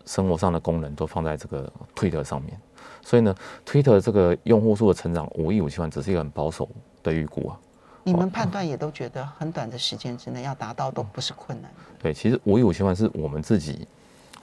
[0.04, 2.58] 生活上的功能都放在这个 Twitter 上面，
[3.02, 6.68] 所以呢，Twitter 这个用户数的成长五亿五千万，只是一个很保守
[7.02, 7.58] 的预估啊。
[8.02, 11.70] 你们判断也都觉得很短的时间之内要达到都不是困难。
[11.98, 13.88] 对，其实五亿五千万是我们自己，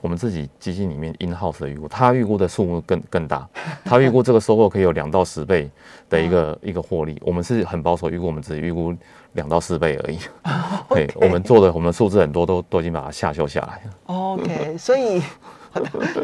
[0.02, 3.48] 我们自己基金里面 in house 的预估，他预估的数目更更大，
[3.86, 5.70] 他预估这个收购可以有两到十倍
[6.10, 7.18] 的一个 一个获利。
[7.24, 8.92] 我们是很保守预估，我们只预估
[9.32, 10.18] 两到四倍而已。
[10.90, 13.92] 对，我们做的我们的数字很多都都已经把它下修下来了。
[14.06, 15.22] OK，所以。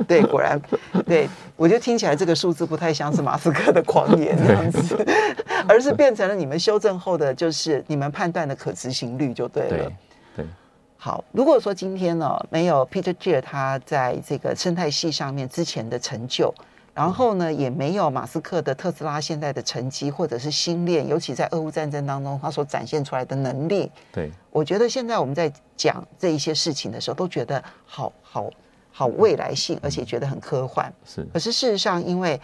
[0.07, 0.61] 对，果然，
[1.07, 4.95] 对我就听起来这个数字不太像是马斯克的狂言这样子，
[5.67, 9.69] 而是变成了你们修正后的，就是你们判断的可执行率就对了。
[9.71, 9.93] 对，
[10.37, 10.47] 对。
[11.01, 16.53] 好，如果说今天呢没有 Peter Thiel 他在这个生态系上面之前的成就，
[16.93, 28.51] 然后呢也没有马斯克的特斯拉现在的成绩或者是新链，尤其在俄乌战争当中他所展现出来的能力，对，我觉得现在我们在讲这一些事情的时候，都觉得好好。
[28.91, 30.93] 好未来性，而且觉得很科幻。
[31.05, 32.41] 是，可是事实上，因为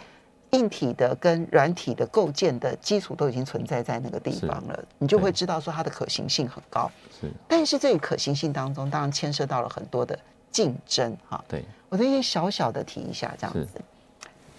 [0.51, 6.89] 硬体的跟软体的构建的基础都已经存在在那个地方了，你就会知道说它的可行性很高。
[7.19, 10.17] 是，但是这个可行性当中，当然牵涉到了很多的
[10.51, 11.15] 竞争。
[11.27, 13.67] 哈，对，我这边小小的提一下，这样子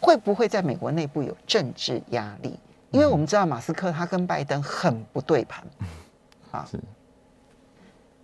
[0.01, 2.59] 会不会在美国内部有政治压力？
[2.91, 5.65] 因为我们知道马斯克他跟拜登很不对盘。
[6.51, 6.79] 啊，是。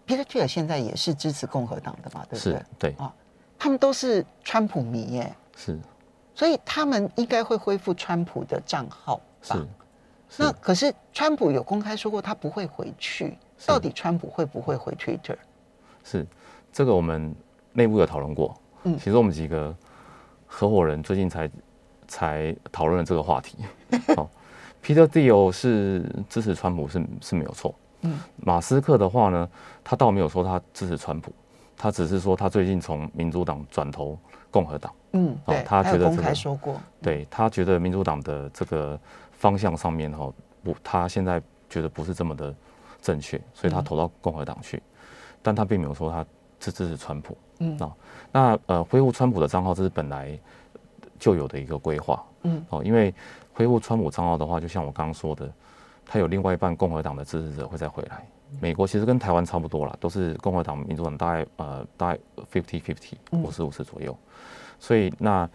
[0.06, 2.26] Peter Thiel 现在也是支持共和党的嘛？
[2.28, 2.62] 对不对？
[2.78, 3.12] 对啊。
[3.58, 5.78] 他们都是川普迷耶，是，
[6.34, 9.16] 所以他们应该会恢复川普的账号
[9.48, 9.66] 吧？
[10.28, 15.36] 是，那可是川普有公开说过他不会回去，到底川普会不会回 Twitter？
[16.04, 16.26] 是，
[16.72, 17.34] 这个我们
[17.72, 18.56] 内部有讨论过。
[18.84, 19.74] 嗯，其实我们几个
[20.46, 21.50] 合伙人最近才
[22.08, 23.58] 才讨论了这个话题。
[24.16, 24.28] 好，
[24.82, 27.74] Peter Thiel 是支持川普是是没有错。
[28.00, 29.48] 嗯，马斯克的话呢，
[29.84, 31.32] 他倒没有说他支持川普。
[31.74, 34.16] 他只是说，他最近从民主党转投
[34.52, 34.92] 共和党。
[35.14, 38.98] 嗯，哦，他觉得这个说过，对他觉得民主党的这个
[39.32, 42.54] 方向上面哈不，他现在觉得不是这么的
[43.00, 44.80] 正确，所以他投到共和党去。
[45.42, 46.24] 但他并没有说他
[46.60, 47.36] 支持川普。
[47.58, 47.92] 嗯，啊，
[48.30, 50.38] 那呃恢复川普的账号这是本来
[51.18, 52.24] 就有的一个规划。
[52.42, 53.12] 嗯，哦，因为
[53.52, 55.50] 恢复川普账号的话，就像我刚刚说的，
[56.06, 58.26] 他有另外一半共和党的支持者会再回来。
[58.60, 62.18] 美国其实跟台湾差不多啦，都是共和党、民主党大概呃大概
[62.52, 64.16] fifty fifty 五十五十左右，
[64.78, 65.48] 所以那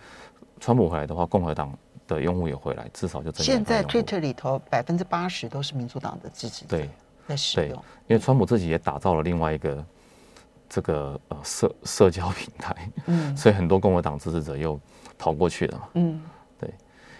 [0.59, 6.77] 川普回来的话，共和党的用户也回来，至少就现在 Twitter 里头百分之八十都是民主党的支持者
[7.27, 7.75] 在使用，
[8.07, 9.85] 因为川普自己也打造了另外一个
[10.69, 14.79] 这个呃社社交平台，嗯， 所以很多共和党支持者又
[15.17, 16.21] 跑过去了嘛，嗯，
[16.59, 16.73] 对，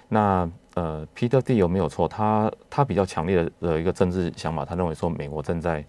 [0.08, 0.50] 那。
[0.78, 2.08] 呃，Peter Thiel 有没有错？
[2.08, 5.84] 他他比较强烈的的一个政治想法，他认为说美国正在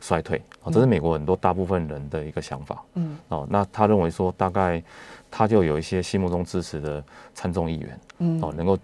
[0.00, 2.82] 衰退，哦，这是美国很多大部分人的一个想法。
[2.94, 4.82] 嗯，哦，那他认为说大概
[5.30, 7.00] 他就有一些心目中支持的
[7.32, 8.76] 参众议员，嗯，哦，能够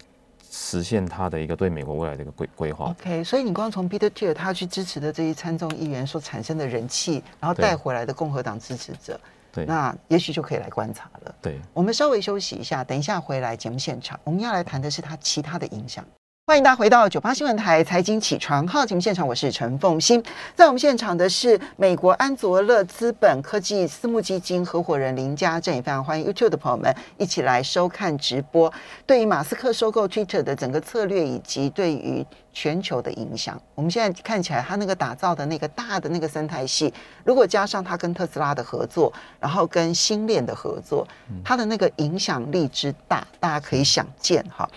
[0.49, 2.85] 实现他的一个对美国未来的一个规规划。
[2.85, 9.19] OK，所以你光从 Peter Thiel 他去支持的这些参众议员所产生的人气，然后带回来的共和党支持者。
[9.51, 11.35] 对，那也许就可以来观察了。
[11.41, 16.05] 对，我们稍微休息一下，等一下回来节目现场，我们要来谈的是它其他的影响。
[16.47, 20.21] 欢迎大家回到九八新闻台财经起床号节目现场，我是陈凤欣。
[20.55, 28.73] 在我们现场的是美国安卓乐资本科技私募基金合伙人林家正，也非常欢迎 YouTube 的朋友们一起来收看直播。
[29.05, 36.91] 对于马斯克收购 Twitter 的整个策略，以及对于全球的影响，我们现在看起来他那个打造的那个大的那个生态系，
[37.23, 41.07] 如果加上他跟特斯拉的合作，然后跟星链的合作，
[41.45, 44.67] 他的那个影响力之大，大家可以想见哈。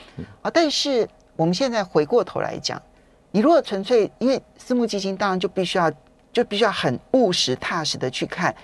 [0.42, 1.08] 啊，但是。
[1.36, 2.80] 我们现在回过头来讲，
[3.30, 5.90] 你如果纯粹因为私募基金，当然就必须要
[6.32, 8.54] 就必须要很务实踏实的去看，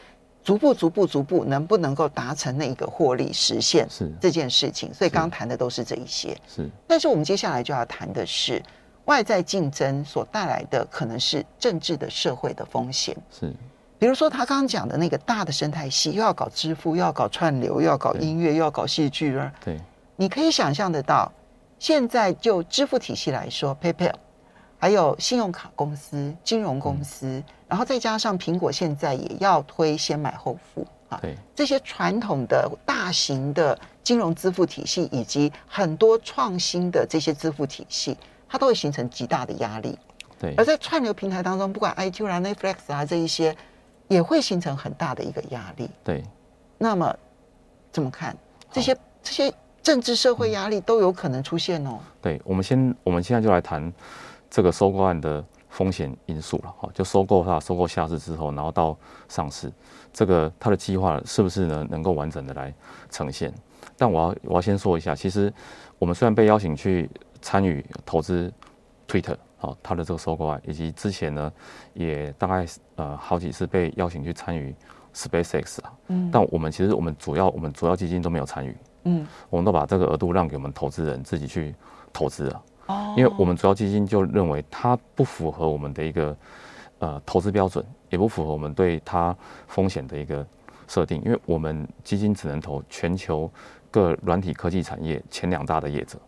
[0.44, 4.92] 逐步逐步逐步能不能够达成那一个获利实现是这件事情。
[4.94, 6.36] 所以刚刚谈的都是这一些。
[6.48, 8.62] 是，但是我们接下来就要谈的是
[9.06, 13.16] 外在竞争所带来的可能是政治的社会的风险。
[13.30, 13.52] 是，
[13.98, 19.52] 比如说他刚刚讲的那个大的生态系，又要搞支付，又要搞串流，又要搞音乐，又要搞戏剧了。
[19.64, 19.76] 对，
[20.14, 21.30] 你可以想象得到。
[21.80, 24.12] 现在就支付体系来说，PayPal，
[24.78, 38.14] 还有信用卡公司、金融公司，嗯、然后再加上苹果现在也要推先买后付啊，对，这些传统的大型的金融支付体系以及很多创新的这些支付体系，
[38.46, 39.98] 它都会形成极大的压力。
[40.38, 43.56] 对，而在串流平台当中，不管 iTunes 啊、Netflix 啊这一些，
[44.08, 45.88] 也会形成很大的一个压力。
[46.04, 46.22] 对，
[46.76, 47.16] 那么
[47.90, 48.36] 怎么看
[48.70, 49.50] 这些这些？
[49.82, 51.98] 政治社会压力都有可能出现哦。
[52.20, 53.92] 对，我们先我们现在就来谈
[54.50, 58.96] 这个收购案的风险因素了哈，就收购它收购下市之后，然后到
[59.28, 59.72] 上市，
[60.12, 62.74] 这个它的计划是不是呢能够完整的来
[63.10, 63.52] 呈现？
[63.96, 65.52] 但我要我要先说一下，其实
[65.98, 67.08] 我们虽然被邀请去
[67.40, 68.52] 参与投资
[69.06, 71.52] Twitter 啊，它的这个收购案，以及之前呢
[71.94, 72.66] 也大概
[72.96, 74.74] 呃好几次被邀请去参与
[75.14, 81.74] SpaceX 啊，嗯，但我们其实我们主要我们主要基金都没有参与，嗯，我们都把这个额度让给我们投资人自己去
[82.12, 86.36] 投资了，哦，因为我们主要基金就认为它不符合我们的一个
[86.98, 89.36] 呃投资标准，也不符合我们对它
[89.66, 90.46] 风险的一个
[90.86, 93.50] 设定，因为我们基金只能投全球
[93.90, 96.18] 各软体科技产业前两大的业者。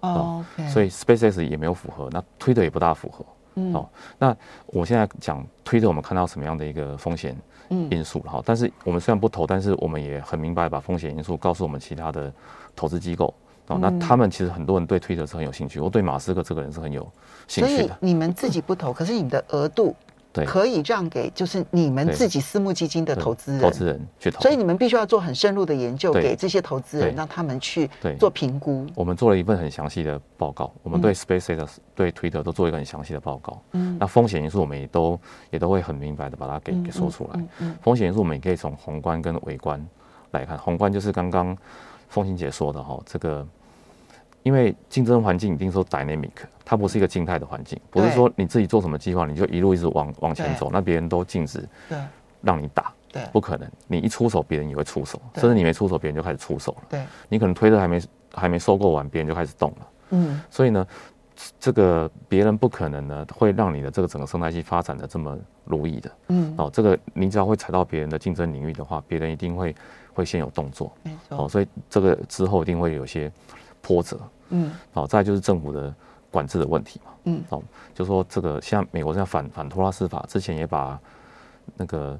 [0.00, 3.24] 哦.所以 SpaceX 也没有符合，那 Twitter 也不大符合。
[3.54, 3.88] 嗯，哦，
[4.18, 4.36] 那
[4.66, 7.36] 我现在讲 Twitter，我们看到什么样的一个风险
[7.68, 8.42] 因素了哈？
[8.44, 12.32] 但是我们虽然不投，但是我们也很明白把风险因素告诉我们其他的
[12.76, 13.32] 投资机构。
[13.68, 17.02] 哦，那他们其实很多人对 Twitter 是很有兴趣，我对马斯克这个人是很有
[17.48, 17.88] 兴趣的。
[17.88, 19.94] 所以你们自己不投，可是你们的额度。
[20.34, 28.84] 对，可以让给就是你们自己私募基金的投资人，投资人去投，所以你们必须要做很深入的研究，给这些投资人，让他们去做评估。
[28.96, 33.62] 我们做了一份很详细的报告，我们对 SpaceX、对 Twitter 都做一个很详细的报告。
[33.70, 35.20] 嗯，那风险因素我们也都
[35.50, 37.40] 也都会很明白的把它给给说出来。
[37.60, 39.80] 嗯，风险因素我们也可以从宏观跟微观
[40.32, 41.56] 来看，宏观就是刚刚
[42.08, 43.46] 凤琴姐说的哈，这个。
[44.44, 46.30] 因为竞争环境一定说 dynamic，
[46.64, 51.66] 它不是一个静态的环境，不是说你自己做什么计划你就一路一直往往前走，那别人都禁止
[52.42, 58.00] 让你打，对，不可能，你一出手别人也会出手，甚至你没出手别人就开始出手了，对，你可能推的还没
[58.34, 60.86] 还没收购完，别人就开始动了，嗯，所以呢，
[61.58, 69.74] 这个别人不可能呢会让你的这个整个生态系发展的这么如意的，嗯，哦，这个你只要会踩到别人的竞争领域的话，别人一定会
[70.12, 73.32] 会先有动作，没错，哦，所以这个之后一定会有些
[73.86, 74.18] 波折。
[74.48, 75.92] 嗯，好，再就是政府的
[76.30, 77.10] 管制的问题嘛。
[77.24, 77.62] 嗯，好，
[77.94, 81.00] 就说这个像美国这样反反托拉斯法，之前也把
[81.76, 82.18] 那个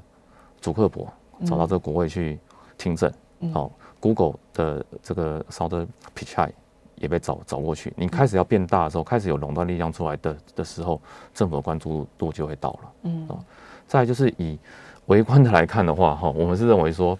[0.61, 1.07] 祖克伯
[1.47, 2.39] 找到这个国会去
[2.79, 3.13] 听证。
[3.53, 6.51] 好，Google 的这个 Sundar Pichai
[6.97, 7.93] 也被找找过去。
[7.95, 11.01] 你开始要变大的时候，开始有垄断力量出来的的时候，
[11.35, 12.93] 政府的关注度就会到了。
[13.03, 13.39] 嗯，哦，
[13.87, 14.59] 再就是以
[15.07, 17.19] 微观的来看的话，哈，我们是认为说。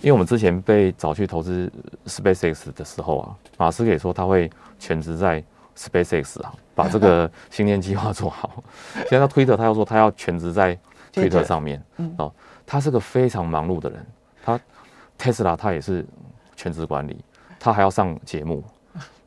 [0.00, 1.70] 因为我们之前被找去投资
[2.06, 5.42] SpaceX 的时候啊，马斯克也说他会全职在
[5.76, 8.62] SpaceX 啊，把这个星链计划做好。
[9.08, 10.78] 现在他推特，他又说他要全职在
[11.12, 11.82] 推特上面。
[12.16, 12.32] 哦，
[12.64, 14.06] 他是个非常忙碌的人。
[14.44, 14.58] 他
[15.18, 16.06] Tesla 他也是
[16.54, 17.18] 全职管理，
[17.58, 18.62] 他还要上节目。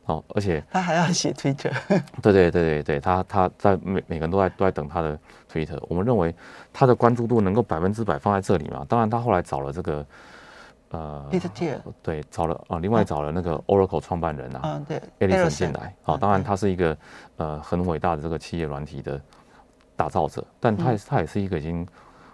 [0.05, 1.69] 哦，而且他还要写推特。
[2.23, 5.77] 对对对对对，他他在每每个人都在都在等他的推特。
[5.89, 6.33] 我们认为
[6.71, 8.85] 他的关注度能够百分之百放在这里嘛？
[8.87, 10.05] 当然，他后来找了这个。
[10.91, 11.25] 呃，
[12.03, 16.97] 对，找了啊，另外找了那个 Oracle 创办人啊，嗯，对，Ellison 进来，啊，当然他是一个
[17.37, 19.19] 呃很伟大的这个企业软体的
[19.95, 21.87] 打造者，但他也是他也是一个已经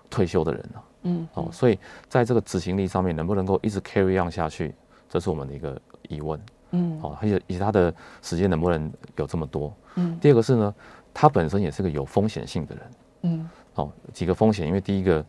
[0.09, 1.77] 退休的人了，嗯，哦，所以
[2.09, 4.73] 在这个执行力上面能不能够一直 carry on 下去，
[5.07, 6.41] 这是我们的一个疑问，
[6.71, 7.93] 嗯，哦，而且以及他的
[8.23, 10.73] 时间能不能有这么多，嗯，第二个是呢，
[11.13, 12.91] 他本身也是个有风险性的人，
[13.21, 15.23] 嗯，哦，几个风险，因为第一个，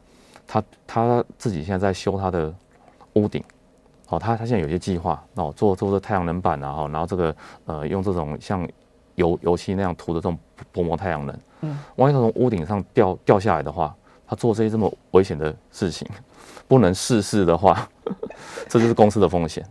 [0.47, 2.55] 他他自己现在在修他的。
[3.19, 3.43] 屋顶，
[4.09, 7.35] 哦，他他现在有些计划，哦，做做这太阳能板啊，哈，然后这个
[7.67, 8.67] 呃，用这种像
[9.17, 10.39] 油油漆那样涂的这种
[10.73, 13.95] 薄膜太阳能，嗯，万一他从屋顶上掉掉下来的话，
[14.27, 16.07] 他做这些这么危险的事情，
[16.69, 17.89] 不能试试的话，
[18.69, 19.65] 这就是公司的风险。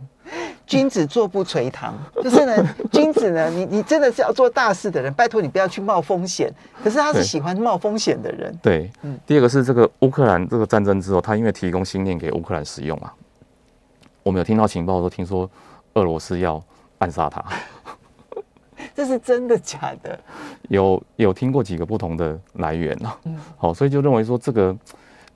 [0.66, 6.52] 君子坐不垂堂，就是呢，君子呢，你你真的是要做大事的人，拜托你不要去冒风险。
[6.84, 8.54] 可是他是喜欢冒风险的人。
[8.62, 9.18] 对，嗯。
[9.26, 13.14] 第二个是这个乌克兰这个战争之后，他因为提供星链给乌克兰使用啊。
[14.22, 15.48] 我们有听到情报说，听说
[15.94, 16.62] 俄罗斯要
[16.98, 17.44] 暗杀他，
[18.94, 20.18] 这是真的假的？
[20.68, 23.12] 有有听过几个不同的来源呢？
[23.24, 24.76] 嗯，好，所以就认为说这个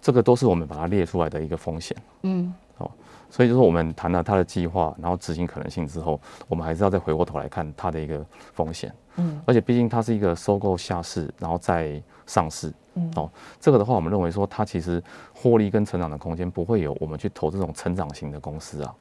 [0.00, 1.96] 这个都是我们把它列出来的一个风险。
[2.22, 2.90] 嗯，好，
[3.30, 8.92] 所以就是我们谈了他的计划，然后执行可能性之后，我们还是要再回过头来看他的一个风险。
[9.16, 12.72] 嗯，而且毕竟它是一个收购下市，然后再上市。
[12.94, 15.02] 嗯，哦，这个的话，我们认为说它其实
[15.34, 18.94] 获利跟成长的空间不会有我们去投这种成长型的公司啊，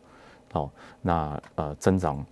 [0.54, 0.70] 哦，
[1.02, 2.26] 那呃增长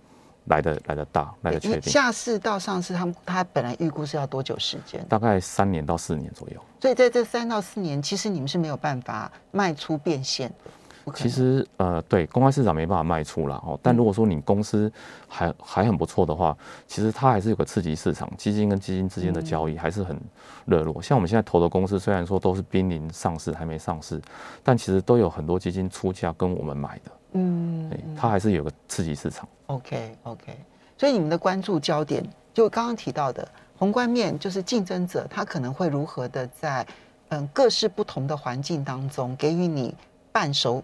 [0.46, 1.92] 来的来的大，来的确定。
[1.92, 5.04] 下市到上市，他们他本来预估是要多久时间？
[5.06, 6.60] 大概三年到四年左右。
[6.80, 10.70] 所以在这三到四年，其实你们是没有办法卖出变现的。
[11.14, 13.78] 其实呃，对，公开市场没办法卖出了哦。
[13.82, 14.92] 但如果说你公司
[15.26, 20.18] 还还很不错的话，其实它还是有个刺激市场，基金跟基金之间的交易还是很
[20.66, 21.00] 热络。
[21.02, 24.20] 像我们现在投的公司，虽然说都是濒临上市还没上市，
[24.62, 27.10] 但其实都有很多基金出价跟我们买的。
[27.32, 29.48] 嗯，它还是有个刺激市场。
[29.66, 30.56] OK OK，
[30.98, 33.46] 所以你们的关注焦点就刚刚提到的
[33.78, 36.86] 宏观面，就是竞争者他可能会如何的在
[37.28, 39.94] 嗯各式不同的环境当中给予你
[40.32, 40.82] 半熟。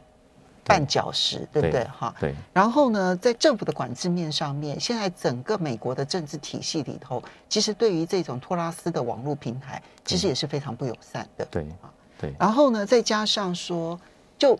[0.68, 1.84] 绊脚石，对不对？
[1.84, 2.34] 哈，对。
[2.52, 11.46] 然后呢，在政府的管制面上面，现在整个美国的政治体系里头，其实对于这种托拉斯的网络平台，其实也是非常不友善的。
[11.52, 11.86] 对啊，
[12.18, 12.34] 对。
[12.36, 13.96] 然后呢，再加上说，
[14.36, 14.58] 就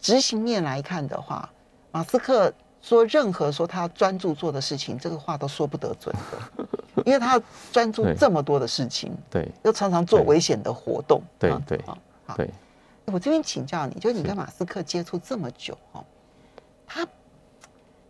[0.00, 1.50] 执行面来看的话，
[1.90, 6.64] 马斯克说任何说他专注做的事情，这个话都说不得准的，
[7.04, 11.80] 因为他专注这么多的事情，对，又常常做危险的活动，对对，
[12.36, 12.48] 对。
[13.06, 16.04] 我这边请教你，就是你跟马斯克接触这么久哈，
[16.86, 17.06] 他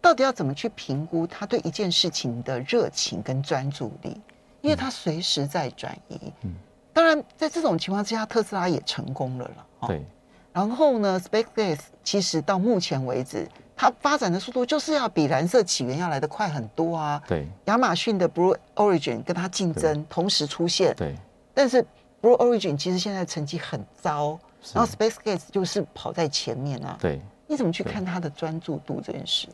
[0.00, 4.20] 到底要怎么去评估他对一件事情的热情跟专注力？
[4.60, 6.20] 因为他随时在转移。
[6.42, 6.54] 嗯，
[6.92, 9.66] 当然在这种情况之下，特斯拉也成功了了。
[9.86, 10.04] 对。
[10.52, 17.22] 然后呢，SpaceX 其实到目前为止，它发展的速度就是要比蓝色起源要来得快很多啊。
[17.26, 17.46] 对。
[17.66, 20.94] 亚马逊的 Blue Origin 跟它竞争同时出现。
[20.94, 21.16] 对。
[21.54, 21.82] 但是
[22.20, 24.38] Blue Origin 其实现在成绩很糟。
[24.74, 26.96] 然后 SpaceX 就是跑在前面啊。
[27.00, 29.48] 对，你怎么去看他的专注度这件事？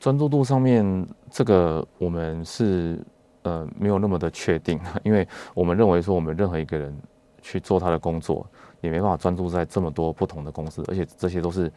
[0.00, 3.04] 专注度上面，这个我们是
[3.42, 6.96] 呃没有那么的确定， 因为我们认为说，我们任何一个人
[7.42, 8.46] 去做他的工作，
[8.80, 11.70] 也没办法专注在这么多不同的公司，而且这些都是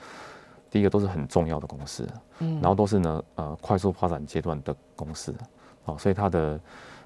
[0.69, 2.08] 第一个都是很重要的公司，
[2.39, 5.34] 嗯，然后都是呢呃快速发展阶段的公司，
[5.86, 6.60] 哦，所以它的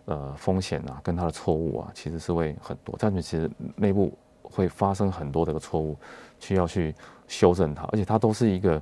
[0.03, 4.11] 呃风险啊，跟它的错误啊，其实是会很多，但是其实内部。
[4.55, 5.97] 会发生很多的个错误，
[6.39, 6.95] 需要去
[7.27, 8.81] 修正它，而且它都是一个，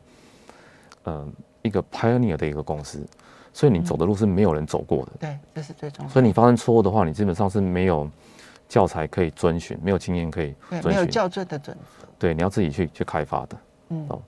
[1.05, 1.27] 嗯、呃，
[1.63, 3.03] 一个 pioneer 的一个公司，
[3.51, 5.11] 所以你走的路是没有人走过的。
[5.13, 6.13] 嗯、对，这是最重要的。
[6.13, 8.07] 所以你发生错误的话，你基本上是没有
[8.69, 12.07] 教材可以遵循，没有经验可以遵循，没有校准的准则。
[12.19, 13.57] 对，你要自己去去开发的。
[13.89, 14.05] 嗯。
[14.09, 14.21] 哦，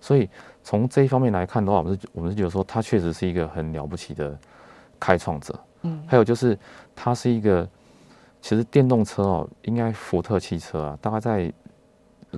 [0.00, 0.28] 所以
[0.64, 4.38] 从这一方面来看的话，我们是，我们是觉得说，他确实是一个很了不起的
[4.98, 5.58] 开创者。
[5.82, 6.02] 嗯。
[6.06, 6.58] 还有就是，
[6.94, 7.68] 他是一个。
[8.46, 11.52] 其实电动车哦，应该福特汽车啊，大概在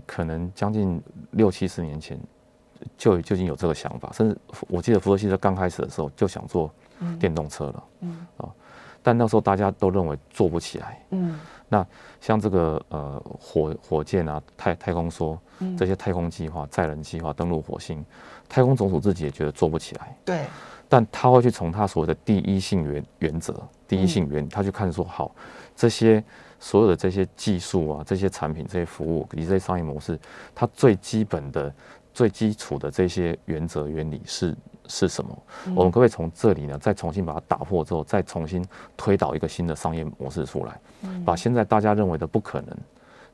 [0.06, 0.98] 可能将近
[1.32, 2.18] 六七十年前
[2.96, 6.72] 就就已经有这个想法，甚至我记得福特汽车刚开始的时候就想做
[7.20, 8.26] 电动车了，嗯。
[8.38, 8.48] 啊，
[9.02, 11.86] 但那时候大家都认为做不起来，嗯，那
[12.22, 15.36] 像这个呃火火箭啊，太太空梭
[15.76, 18.02] 这些太空计划、载人计划、登陆火星，
[18.48, 20.46] 太空总署自己也觉得做不起来，对，
[20.88, 25.34] 但他会去从他所谓的第一性原原则、第一性原，他去看说好。
[25.78, 26.22] 这些
[26.58, 30.18] 所有的这些技术啊，这些产品、这些服务以及这些商业模式，
[30.52, 31.72] 它最基本的、
[32.12, 34.56] 最基础的这些原则原理是
[34.88, 35.42] 是什么？
[35.66, 42.76] 嗯、我们可不可以从这里呢，再重新把它打破之后，再重新推导一个新的商业模式出来，嗯、把现在大家认为的不可能，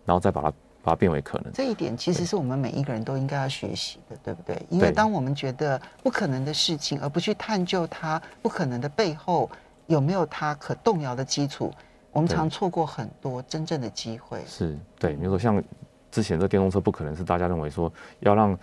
[0.04, 0.50] 然后再把它
[0.82, 1.50] 把它变为可能。
[1.50, 4.60] 这一点其实是我们每一个人都应该要学习的，对不对？
[4.68, 9.50] 因为当我们觉得不可能的事情，而不去探究它不可能的背后
[9.86, 11.72] 有没有它可动摇的基础。
[12.14, 14.40] 我们常错过很多真正的机会。
[14.46, 15.62] 是对，比如说像
[16.10, 18.58] 之前这电动车，不可能是大家认为说要让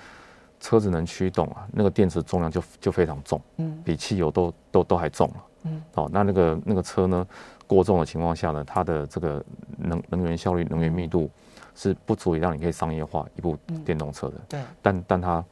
[0.59, 7.27] 车子能驱动啊，那个电池重量就就非常重，嗯，比汽油都都都还重了，嗯，哦，那那个那个车呢
[7.67, 9.43] 过重的情况下呢，它的这个
[9.77, 11.29] 能能源效率、能源密度
[11.75, 15.43] 是不足以让你可以商业化一部电动车的，对，但但它。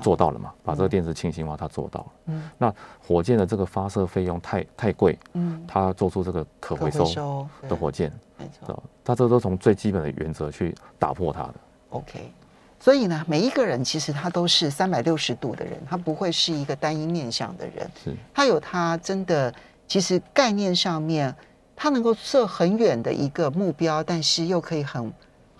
[0.00, 0.52] 做到了嘛？
[0.64, 2.06] 把这个电池轻型化，它做到了。
[2.26, 5.18] 嗯，那火箭的这个发射费用太太贵。
[5.34, 11.54] 嗯，它做出这个可回收的火箭，没错，它这都从最基本的原则去打破它的。
[11.90, 12.32] OK，
[12.80, 17.90] 所以呢，每一个人其实他都是三百六十度的人，他不会是一个单一面向的人。
[18.02, 19.54] 是，他有他真的，
[19.86, 21.34] 其实概念上面，
[21.76, 25.12] 他能够设很远的一个目标，但是又可以很。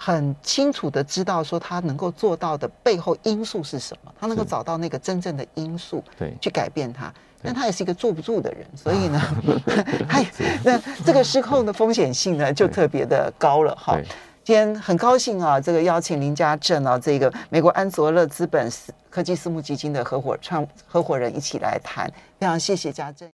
[0.05, 7.12] 很清楚的知道说他能够做到的背后因素是什么，他能够找到那个真正的因素，对，去改变他。
[7.41, 9.21] 但他也是一个坐不住的人，所以呢，
[10.09, 10.21] 他
[10.65, 13.97] 那这个失控的风险性呢就特别的高了哈。
[14.43, 18.69] 今天很高兴啊，这个邀请林家正啊，这个美国安卓乐资本
[19.09, 22.11] 科技私募基金的合伙创合伙人一起来谈，
[22.41, 23.31] 非常谢谢家正。